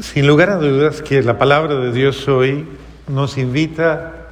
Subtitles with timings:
[0.00, 2.66] Sin lugar a dudas que la palabra de Dios hoy
[3.06, 4.28] nos invita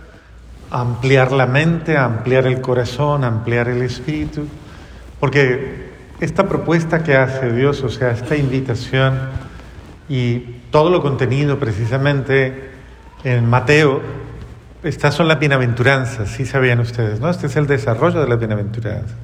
[0.71, 4.46] a ampliar la mente, a ampliar el corazón, a ampliar el espíritu,
[5.20, 9.18] porque esta propuesta que hace Dios, o sea, esta invitación
[10.09, 10.39] y
[10.70, 12.71] todo lo contenido precisamente
[13.25, 14.00] en Mateo,
[14.82, 17.29] estas son las bienaventuranzas, sí sabían ustedes, ¿no?
[17.29, 19.16] Este es el desarrollo de las bienaventuranzas.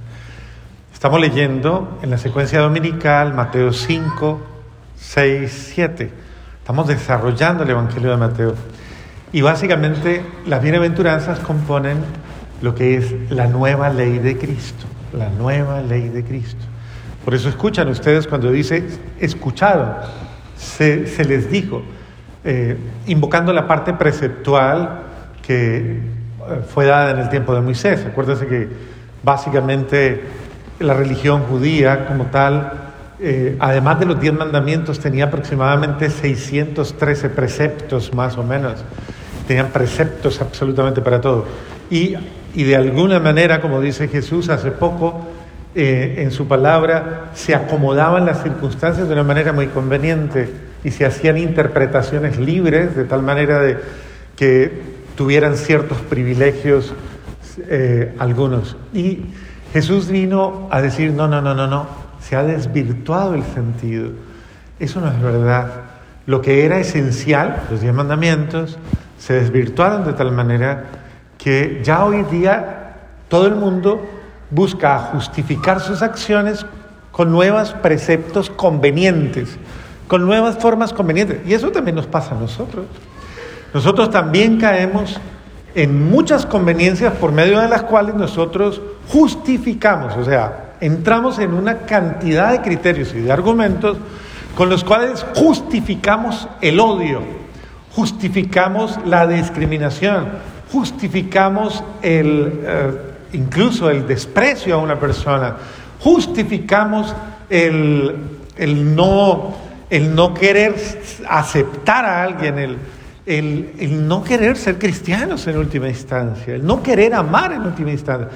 [0.93, 4.41] Estamos leyendo en la secuencia dominical Mateo 5,
[4.97, 6.34] 6, 7.
[6.65, 8.55] Estamos desarrollando el Evangelio de Mateo.
[9.35, 11.99] Y básicamente las bienaventuranzas componen
[12.63, 16.65] lo que es la nueva ley de Cristo, la nueva ley de Cristo.
[17.23, 18.83] Por eso escuchan ustedes cuando dice,
[19.21, 19.91] escucharon,
[20.57, 21.83] se, les dijo,
[22.45, 22.79] eh,
[23.09, 25.03] invocando la parte preceptual
[25.47, 26.01] que eh,
[26.73, 28.07] fue dada en el tiempo de Moisés.
[28.07, 28.71] Acuérdense que
[29.23, 30.23] básicamente
[30.81, 38.13] la religión judía como tal eh, además de los diez mandamientos, tenía aproximadamente 613 preceptos
[38.13, 38.85] más o menos.
[39.47, 41.47] Tenían preceptos absolutamente para todo.
[41.91, 42.17] Y,
[42.55, 45.27] de alguna manera, como dice Jesús hace poco,
[45.75, 50.49] eh, en su palabra, se acomodaban las circunstancias de una manera muy conveniente
[50.85, 53.79] y se hacían interpretaciones libres, de tal manera de
[54.37, 54.71] que
[55.17, 56.93] tuvieran ciertos privilegios
[57.69, 58.77] eh, algunos.
[58.93, 59.21] Y
[59.73, 64.11] Jesús vino a decir, no, no, no, no, no, se ha desvirtuado el sentido.
[64.79, 65.69] Eso no es verdad.
[66.27, 68.79] Lo que era esencial, los diez mandamientos,
[69.19, 70.85] se desvirtuaron de tal manera
[71.37, 72.95] que ya hoy día
[73.29, 74.07] todo el mundo
[74.51, 76.65] busca justificar sus acciones
[77.11, 79.59] con nuevos preceptos convenientes,
[80.09, 81.41] con nuevas formas convenientes.
[81.47, 82.87] Y eso también nos pasa a nosotros.
[83.75, 85.21] Nosotros también caemos
[85.75, 91.79] en muchas conveniencias por medio de las cuales nosotros justificamos, o sea, entramos en una
[91.79, 93.99] cantidad de criterios y de argumentos
[94.55, 97.23] con los cuales justificamos el odio,
[97.93, 100.29] justificamos la discriminación,
[100.71, 102.91] justificamos el, eh,
[103.33, 105.57] incluso el desprecio a una persona,
[106.01, 107.15] justificamos
[107.51, 108.15] el,
[108.57, 109.55] el, no,
[109.91, 110.75] el no querer
[111.29, 112.79] aceptar a alguien, el,
[113.27, 117.91] el, el, no querer ser cristianos en última instancia, el no querer amar en última
[117.91, 118.29] instancia.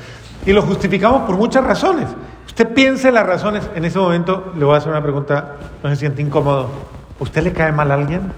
[0.46, 2.06] Y lo justificamos por muchas razones.
[2.46, 3.68] Usted piense las razones.
[3.74, 6.70] En ese momento le voy a hacer una pregunta, no se siente incómodo.
[7.18, 8.32] ¿Usted le cae mal a alguien?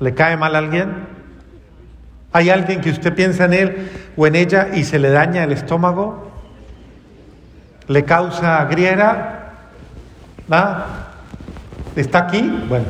[0.00, 1.06] ¿Le cae mal a alguien?
[2.32, 5.52] ¿Hay alguien que usted piensa en él o en ella y se le daña el
[5.52, 6.30] estómago?
[7.88, 9.52] ¿Le causa griera?
[10.52, 10.86] ¿Va?
[11.96, 12.64] ¿Está aquí?
[12.68, 12.84] Bueno,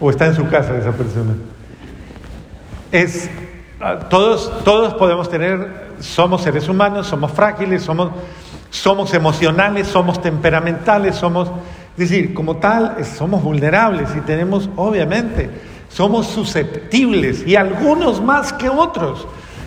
[0.00, 1.34] o está en su casa esa persona.
[2.94, 3.28] Es
[3.86, 8.12] Ah, todos, todos podemos tener, somos seres humanos, somos frágiles, somos,
[8.70, 11.50] somos emocionales, somos temperamentales, somos,
[11.98, 15.50] es decir, como tal, somos vulnerables y tenemos, obviamente,
[15.90, 19.26] somos susceptibles y algunos más que otros.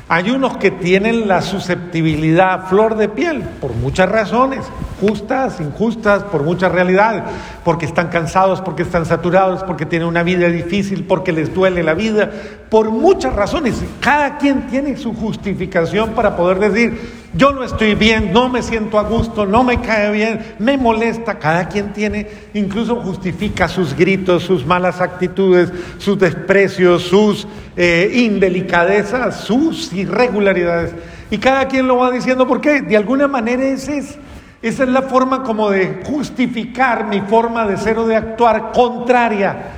[0.09, 4.63] Hay unos que tienen la susceptibilidad flor de piel por muchas razones,
[5.01, 7.23] justas, injustas, por muchas realidades,
[7.65, 11.93] porque están cansados, porque están saturados, porque tienen una vida difícil, porque les duele la
[11.93, 12.31] vida,
[12.69, 13.83] por muchas razones.
[13.99, 18.97] Cada quien tiene su justificación para poder decir, yo no estoy bien, no me siento
[18.97, 21.37] a gusto, no me cae bien, me molesta.
[21.37, 29.41] Cada quien tiene, incluso justifica sus gritos, sus malas actitudes, sus desprecios, sus eh, indelicadezas,
[29.41, 30.93] sus irregularidades.
[31.29, 34.17] Y cada quien lo va diciendo porque de alguna manera ese es,
[34.61, 39.73] esa es la forma como de justificar mi forma de ser o de actuar contraria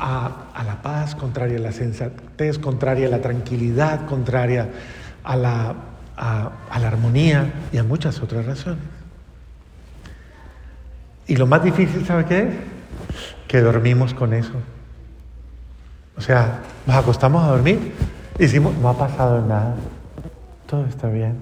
[0.00, 4.68] a, la paz, contraria a la sensatez, contraria a la tranquilidad, contraria
[5.22, 5.74] a la
[6.18, 8.82] a, la armonía y a muchas otras razones.
[11.26, 12.54] Y lo más difícil, ¿sabe qué es?
[13.46, 14.54] Que dormimos con eso.
[16.16, 17.92] O sea, nos acostamos a dormir
[18.38, 19.76] y decimos, no ha pasado nada,
[20.66, 21.36] todo está bien,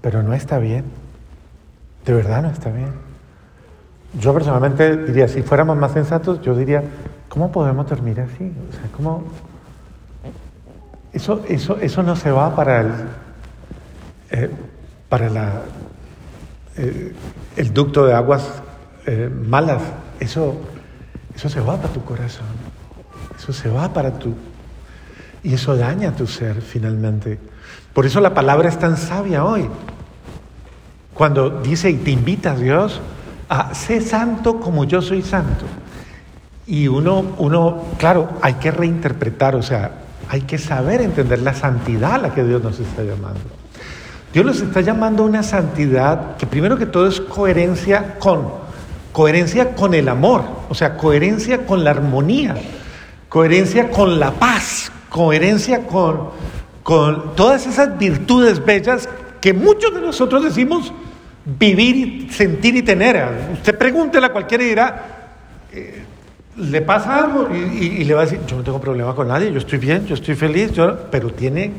[0.00, 0.84] pero no está bien,
[2.04, 2.92] de verdad no está bien.
[4.20, 6.82] Yo personalmente diría, si fuéramos más sensatos, yo diría,
[7.28, 8.52] ¿cómo podemos dormir así?
[8.68, 9.24] O sea, ¿cómo?
[11.12, 12.92] Eso, eso, eso no se va para el,
[14.30, 14.50] eh,
[15.08, 15.62] para
[16.76, 17.14] eh,
[17.56, 18.46] el ducto de aguas
[19.06, 19.82] eh, malas,
[20.20, 20.60] eso,
[21.34, 22.46] eso se va para tu corazón,
[23.36, 24.34] eso se va para tu...
[25.42, 27.38] Y eso daña tu ser finalmente.
[27.94, 29.68] Por eso la palabra es tan sabia hoy.
[31.14, 33.00] Cuando dice y te invita a Dios
[33.48, 35.64] a ser santo como yo soy santo.
[36.66, 39.92] Y uno, uno, claro, hay que reinterpretar, o sea,
[40.28, 43.40] hay que saber entender la santidad a la que Dios nos está llamando.
[44.32, 48.48] Dios los está llamando a una santidad que primero que todo es coherencia con,
[49.12, 52.54] coherencia con el amor, o sea, coherencia con la armonía,
[53.28, 56.30] coherencia con la paz, coherencia con,
[56.82, 59.08] con todas esas virtudes bellas
[59.40, 60.92] que muchos de nosotros decimos
[61.58, 63.26] vivir sentir y tener.
[63.54, 65.06] Usted pregúntele a cualquiera y dirá,
[65.72, 66.02] eh,
[66.56, 67.48] ¿le pasa algo?
[67.54, 70.14] Y, le va a decir, yo no tengo problema con nadie, yo estoy bien, yo
[70.14, 71.06] estoy feliz, yo...
[71.10, 71.72] pero tiene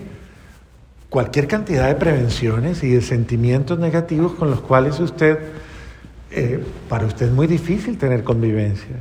[1.10, 5.40] cualquier cantidad de prevenciones y de sentimientos negativos con los cuales usted,
[6.32, 8.96] eh, para usted es muy difícil tener convivencia.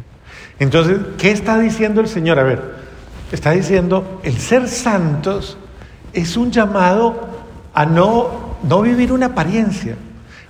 [0.59, 2.39] Entonces, ¿qué está diciendo el Señor?
[2.39, 2.63] A ver,
[3.31, 5.59] está diciendo, el ser santos
[6.15, 7.29] es un llamado
[7.75, 9.97] a no, no vivir una apariencia,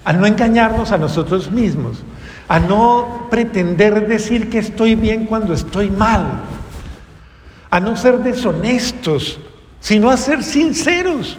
[0.05, 2.05] a no engañarnos a nosotros mismos,
[2.47, 6.41] a no pretender decir que estoy bien cuando estoy mal,
[7.69, 9.41] a no ser deshonestos,
[9.81, 11.39] sino a ser sinceros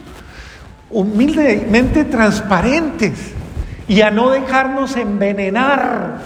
[0.91, 3.33] humildemente transparentes
[3.87, 6.19] y a no dejarnos envenenar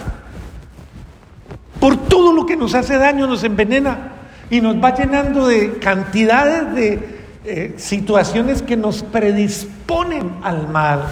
[1.80, 4.12] por todo lo que nos hace daño, nos envenena
[4.50, 7.14] y nos va llenando de cantidades de
[7.44, 11.02] eh, situaciones que nos predisponen al mal.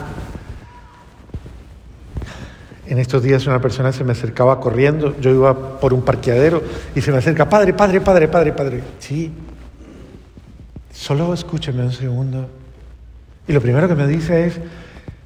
[2.86, 6.62] En estos días una persona se me acercaba corriendo, yo iba por un parqueadero
[6.94, 8.82] y se me acerca, padre, padre, padre, padre, padre.
[8.98, 9.30] Sí,
[10.92, 12.61] solo escúcheme un segundo.
[13.46, 14.60] Y lo primero que me dice es,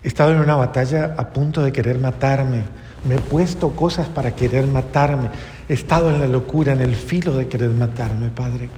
[0.02, 2.62] he estado en una batalla a punto de querer matarme,
[3.06, 5.30] me he puesto cosas para querer matarme,
[5.68, 8.68] he estado en la locura, en el filo de querer matarme, Padre,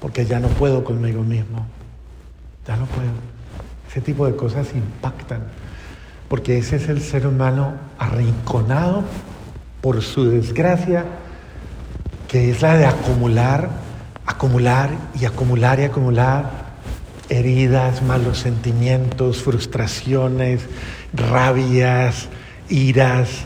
[0.00, 1.66] porque ya no puedo conmigo mismo,
[2.66, 3.10] ya no puedo.
[3.88, 5.40] Ese tipo de cosas impactan,
[6.28, 9.04] porque ese es el ser humano arrinconado
[9.80, 11.04] por su desgracia,
[12.28, 13.70] que es la de acumular,
[14.26, 16.63] acumular y acumular y acumular
[17.28, 20.62] heridas, malos sentimientos, frustraciones,
[21.12, 22.28] rabias,
[22.68, 23.44] iras,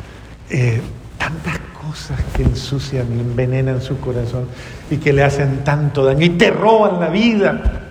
[0.51, 0.81] eh,
[1.19, 4.47] tantas cosas que ensucian y envenenan su corazón
[4.91, 7.89] y que le hacen tanto daño y te roban la vida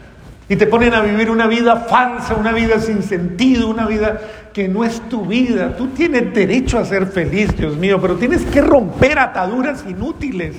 [0.50, 4.22] y te ponen a vivir una vida falsa, una vida sin sentido, una vida
[4.54, 5.76] que no es tu vida.
[5.76, 10.56] Tú tienes derecho a ser feliz, Dios mío, pero tienes que romper ataduras inútiles.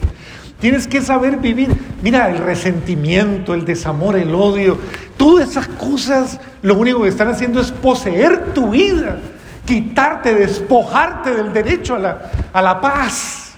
[0.61, 1.71] Tienes que saber vivir.
[2.03, 4.79] Mira, el resentimiento, el desamor, el odio,
[5.17, 9.19] todas esas cosas lo único que están haciendo es poseer tu vida,
[9.65, 13.53] quitarte, despojarte del derecho a la, a la paz,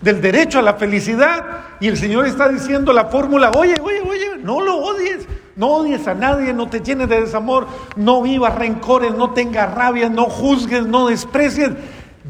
[0.00, 1.44] del derecho a la felicidad.
[1.78, 5.26] Y el Señor está diciendo la fórmula, oye, oye, oye, no lo odies,
[5.56, 7.66] no odies a nadie, no te llenes de desamor,
[7.96, 11.72] no vivas rencores, no tengas rabia, no juzgues, no desprecies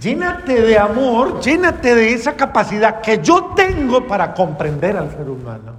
[0.01, 5.75] Llénate de amor, llénate de esa capacidad que yo tengo para comprender al ser humano.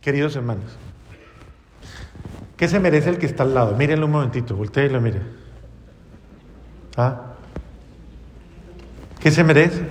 [0.00, 0.76] Queridos hermanos,
[2.56, 3.76] ¿qué se merece el que está al lado?
[3.76, 5.20] Mírenlo un momentito, voltee y lo mire.
[6.96, 7.20] ¿Ah?
[9.20, 9.86] ¿Qué se merece?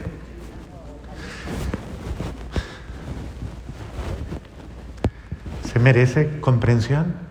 [5.71, 7.28] ¿Se merece comprensión?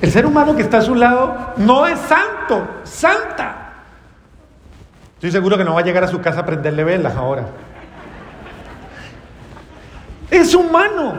[0.00, 3.72] El ser humano que está a su lado no es santo, santa.
[5.14, 7.46] Estoy seguro que no va a llegar a su casa a prenderle velas ahora.
[10.30, 11.14] Es humano,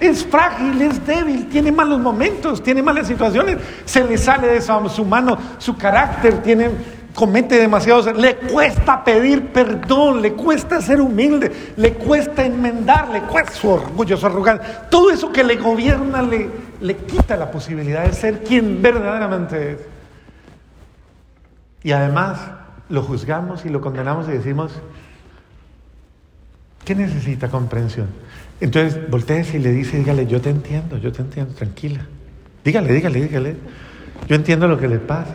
[0.00, 5.04] es frágil, es débil, tiene malos momentos, tiene malas situaciones, se le sale de su
[5.04, 6.70] mano su carácter, tiene
[7.14, 13.52] comete demasiados, le cuesta pedir perdón, le cuesta ser humilde, le cuesta enmendar, le cuesta
[13.52, 14.88] su orgullo, su arrogancia.
[14.90, 16.50] Todo eso que le gobierna le,
[16.80, 19.78] le quita la posibilidad de ser quien verdaderamente es.
[21.82, 22.40] Y además
[22.88, 24.72] lo juzgamos y lo condenamos y decimos,
[26.84, 28.08] ¿qué necesita comprensión?
[28.60, 32.06] Entonces voltees y le dice, dígale, yo te entiendo, yo te entiendo, tranquila.
[32.64, 33.56] Dígale, dígale, dígale.
[34.26, 35.34] Yo entiendo lo que le pasa.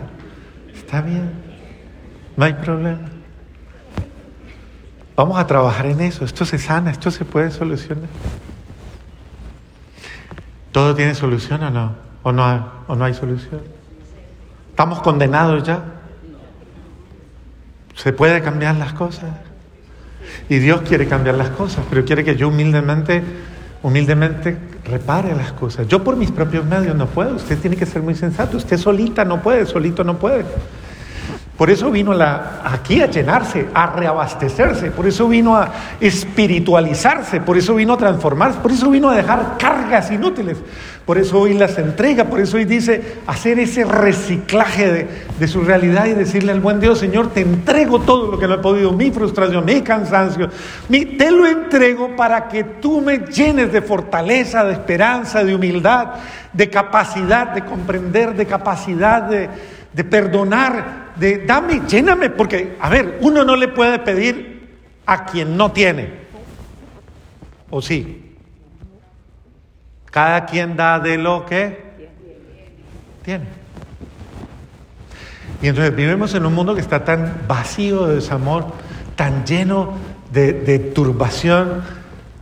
[0.74, 1.29] Está bien.
[2.36, 3.10] No hay problema.
[5.15, 6.25] Vamos a trabajar en eso.
[6.25, 8.10] Esto se sana, esto se puede solucionar.
[10.71, 11.95] ¿Todo tiene solución o no?
[12.23, 13.61] ¿O no, hay, o no hay solución?
[14.69, 15.83] ¿Estamos condenados ya?
[17.95, 19.29] ¿Se puede cambiar las cosas?
[20.47, 23.23] Y Dios quiere cambiar las cosas, pero quiere que yo humildemente,
[23.83, 25.88] humildemente repare las cosas.
[25.88, 27.35] Yo por mis propios medios no puedo.
[27.35, 28.57] Usted tiene que ser muy sensato.
[28.57, 30.45] Usted solita no puede, solito no puede.
[31.59, 32.13] Por eso vino
[32.63, 38.59] aquí a llenarse, a reabastecerse, por eso vino a espiritualizarse, por eso vino a transformarse,
[38.61, 40.57] por eso vino a dejar cargas inútiles,
[41.05, 46.05] por eso hoy las entrega, por eso hoy dice hacer ese reciclaje de, su realidad
[46.05, 49.11] y decirle al buen Dios, Señor, te entrego todo lo que no he podido, mi
[49.11, 50.49] frustración, mi cansancio,
[50.87, 56.11] mi, te lo entrego para que tú me llenes de fortaleza, de esperanza, de humildad,
[56.53, 63.55] de capacidad de comprender, de capacidad de perdonar, dame, lléname, porque, a ver, uno no
[63.55, 66.09] le puede pedir a quien no tiene,
[67.69, 68.35] ¿o sí?
[70.05, 71.89] Cada quien da de lo que
[73.23, 73.45] tiene.
[75.61, 78.67] Y entonces vivimos en un mundo que está tan vacío de desamor,
[79.15, 79.93] tan lleno
[80.31, 81.83] de turbación,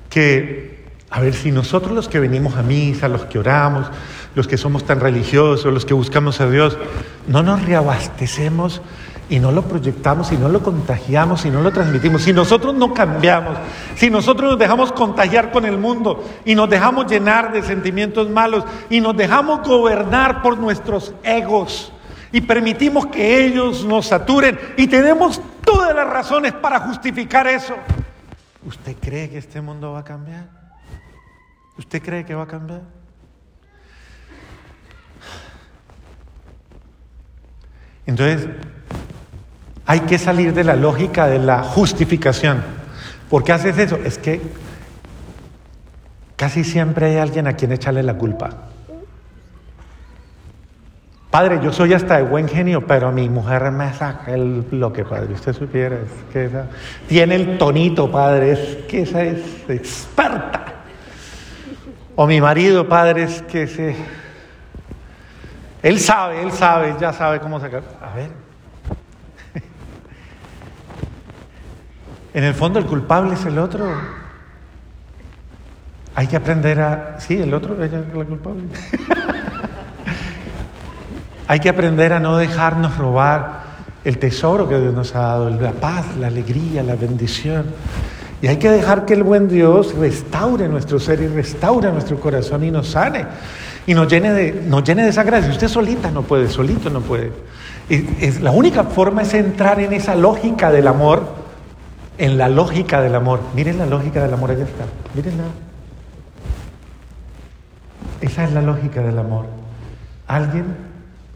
[0.10, 3.88] que, a ver, si nosotros los que venimos a misa, los que oramos,
[4.38, 6.78] los que somos tan religiosos, los que buscamos a Dios,
[7.28, 8.84] no nos reabastecemos
[9.30, 12.94] y no lo proyectamos y no lo contagiamos y no lo transmitimos, si nosotros no
[12.94, 13.58] cambiamos,
[13.96, 18.64] si nosotros nos dejamos contagiar con el mundo y nos dejamos llenar de sentimientos malos
[18.92, 21.92] y nos dejamos gobernar por nuestros egos
[22.32, 27.74] y permitimos que ellos nos saturen y tenemos todas las razones para justificar eso,
[28.68, 30.48] ¿usted cree que este mundo va a cambiar?
[31.76, 32.97] ¿Usted cree que va a cambiar?
[38.08, 38.48] Entonces,
[39.86, 42.64] hay que salir de la lógica de la justificación.
[43.30, 43.98] ¿Por qué haces eso?
[44.04, 44.42] Es que
[46.36, 48.50] casi siempre hay alguien a quien echarle la culpa.
[51.30, 55.34] Padre, yo soy hasta de buen genio, pero mi mujer me saca el bloque, padre.
[55.34, 56.68] Usted supiera, es que esa,
[57.08, 60.66] tiene el tonito, padre, es que esa es experta.
[62.16, 63.96] O mi marido, padre, es que se
[65.88, 67.82] él sabe, él sabe, ya sabe cómo sacar.
[68.02, 68.30] A ver.
[72.34, 73.90] En el fondo el culpable es el otro.
[76.14, 77.22] Hay que aprender a...
[77.22, 78.64] Sí, el otro, es la culpable.
[81.48, 83.62] Hay que aprender a no dejarnos robar
[84.04, 87.66] el tesoro que Dios nos ha dado, la paz, la alegría, la bendición.
[88.42, 92.66] Y hay que dejar que el buen Dios restaure nuestro ser y restaure nuestro corazón
[92.66, 93.26] y nos sane
[93.88, 95.50] y nos llene de, nos llene de esa gracia.
[95.50, 97.32] Usted solita no puede, solito no puede.
[98.42, 101.26] La única forma es entrar en esa lógica del amor,
[102.18, 103.40] en la lógica del amor.
[103.56, 104.84] Miren la lógica del amor, allá está.
[105.16, 105.46] Mírenla.
[108.20, 109.46] Esa es la lógica del amor.
[110.28, 110.66] Alguien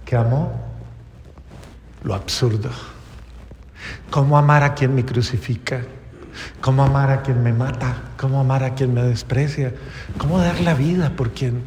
[0.03, 0.51] que amó
[2.03, 2.69] lo absurdo.
[4.09, 5.83] ¿Cómo amar a quien me crucifica?
[6.59, 7.95] ¿Cómo amar a quien me mata?
[8.17, 9.73] ¿Cómo amar a quien me desprecia?
[10.17, 11.63] ¿Cómo dar la vida por quien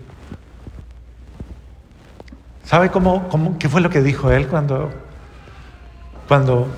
[2.64, 4.90] ¿Sabe cómo, cómo, qué fue lo que dijo él cuando,
[6.26, 6.68] cuando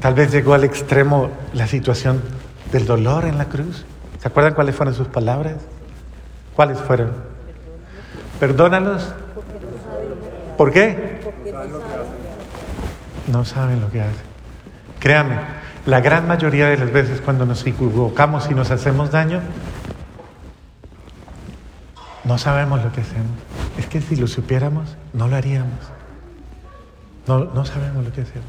[0.00, 2.22] tal vez llegó al extremo la situación
[2.72, 3.84] del dolor en la cruz?
[4.20, 5.56] ¿Se acuerdan cuáles fueron sus palabras?
[6.54, 7.12] ¿Cuáles fueron?
[8.38, 9.12] Perdónalos.
[10.56, 11.20] ¿Por qué?
[13.26, 14.30] No saben lo que hacen.
[14.98, 15.38] Créame,
[15.86, 19.40] la gran mayoría de las veces cuando nos equivocamos y nos hacemos daño,
[22.30, 23.32] no sabemos lo que hacemos.
[23.76, 25.80] Es que si lo supiéramos, no lo haríamos.
[27.26, 28.46] No, no sabemos lo que hacemos.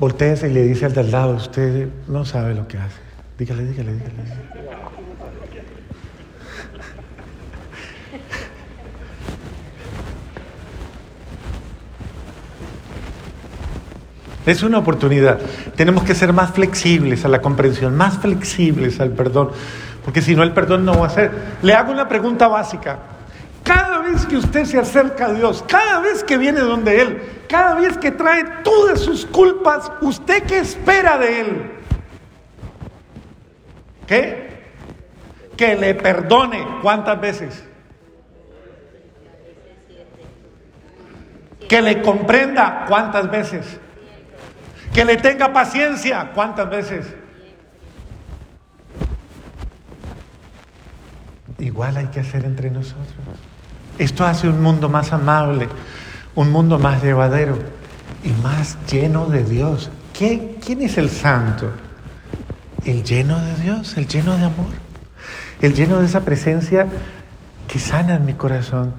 [0.00, 2.98] Voltéese y le dice al de al lado, usted no sabe lo que hace.
[3.38, 4.14] Dígale, dígale, dígale.
[14.44, 15.38] Es una oportunidad.
[15.76, 19.52] Tenemos que ser más flexibles a la comprensión, más flexibles al perdón.
[20.04, 21.30] Porque si no, el perdón no va a ser.
[21.62, 22.98] Le hago una pregunta básica.
[23.62, 27.74] Cada vez que usted se acerca a Dios, cada vez que viene donde Él, cada
[27.74, 31.72] vez que trae todas sus culpas, ¿usted qué espera de Él?
[34.06, 34.64] ¿Qué?
[35.56, 36.80] Que le perdone.
[36.82, 37.64] ¿Cuántas veces?
[41.66, 42.84] Que le comprenda.
[42.86, 43.80] ¿Cuántas veces?
[44.92, 46.32] Que le tenga paciencia.
[46.34, 47.06] ¿Cuántas veces?
[51.58, 53.06] Igual hay que hacer entre nosotros.
[53.98, 55.68] Esto hace un mundo más amable,
[56.34, 57.58] un mundo más llevadero
[58.24, 59.90] y más lleno de Dios.
[60.12, 61.70] ¿Quién es el santo?
[62.84, 64.72] El lleno de Dios, el lleno de amor,
[65.60, 66.86] el lleno de esa presencia
[67.68, 68.94] que sana en mi corazón,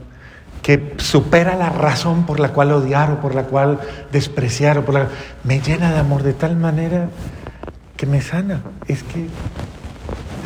[0.62, 3.80] que supera la razón por la cual odiar o por la cual
[4.12, 5.08] despreciar o por la
[5.44, 7.10] me llena de amor de tal manera
[7.96, 8.62] que me sana.
[8.88, 9.28] Es que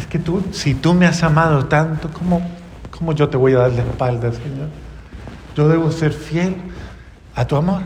[0.09, 2.41] que tú, si tú me has amado tanto, ¿cómo,
[2.89, 4.67] cómo yo te voy a dar la espalda, Señor?
[5.55, 6.55] Yo debo ser fiel
[7.35, 7.81] a tu amor.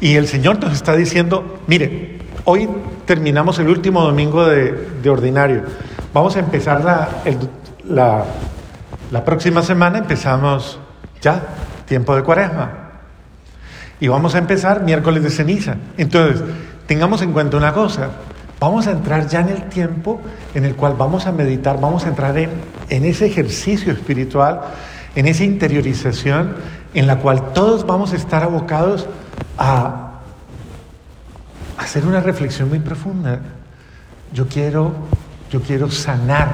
[0.00, 2.68] Y el Señor nos está diciendo, mire, hoy
[3.04, 5.64] terminamos el último domingo de, ordinario.
[6.14, 7.08] Vamos a empezar la,
[7.84, 8.24] la,
[9.10, 10.78] la próxima semana, empezamos
[11.20, 11.42] ya,
[11.86, 12.70] tiempo de cuaresma.
[13.98, 15.76] Y vamos a empezar miércoles de ceniza.
[15.98, 16.42] Entonces,
[16.86, 18.10] tengamos en cuenta una cosa,
[18.60, 20.20] vamos a entrar ya en el tiempo
[20.54, 22.50] en el cual vamos a meditar, vamos a entrar en,
[22.90, 24.60] ese ejercicio espiritual,
[25.16, 26.54] en esa interiorización
[26.92, 29.06] en la cual todos vamos a estar abocados
[29.56, 30.10] a
[31.78, 33.40] hacer una reflexión muy profunda.
[34.32, 34.92] Yo quiero,
[35.50, 36.48] yo quiero sanar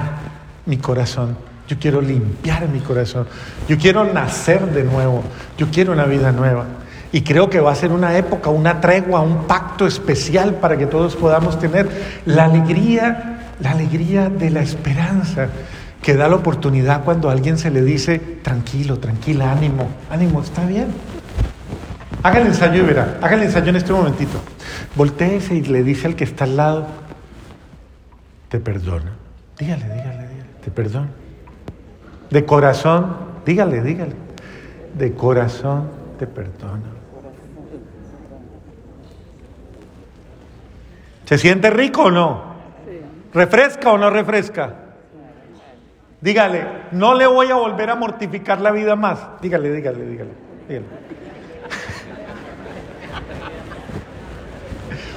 [0.65, 1.37] mi corazón.
[1.67, 3.27] Yo quiero limpiar mi corazón.
[3.67, 5.21] Yo quiero nacer de nuevo.
[5.57, 6.65] Yo quiero una vida nueva.
[7.11, 10.87] Y creo que va a ser una época, una tregua, un pacto especial para que
[10.87, 11.89] todos podamos tener
[12.25, 15.47] la alegría, la alegría de la esperanza
[16.01, 20.87] que da la oportunidad cuando alguien se le dice, tranquilo, tranquila, ánimo, ánimo, está bien.
[22.23, 24.39] Haga ensayo y verá, haga ensayo en este momentito.
[24.95, 26.87] Voltéese y le dice al que está al lado,
[28.49, 29.11] te perdono.
[29.57, 31.07] Dígale, dígale, dígale, te perdono.
[32.29, 34.13] De corazón, dígale, dígale.
[34.97, 36.96] De corazón te perdono.
[41.27, 42.55] ¿Se siente rico o no?
[43.33, 44.73] ¿Refresca o no refresca?
[46.21, 49.19] Dígale, no le voy a volver a mortificar la vida más.
[49.41, 50.31] Dígale, dígale, dígale.
[50.69, 50.85] dígale.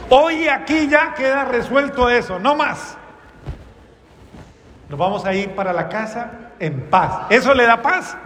[0.08, 2.98] Hoy aquí ya queda resuelto eso, no más.
[4.88, 7.30] Nos vamos a ir para la casa en paz.
[7.30, 8.16] ¿Eso le da paz?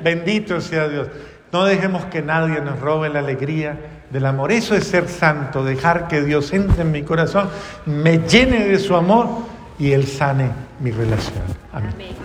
[0.00, 1.08] Bendito sea Dios.
[1.50, 3.76] No dejemos que nadie nos robe la alegría
[4.10, 4.52] del amor.
[4.52, 7.48] Eso es ser santo, dejar que Dios entre en mi corazón,
[7.86, 9.28] me llene de su amor
[9.78, 11.42] y Él sane mi relación.
[11.72, 12.24] Amén.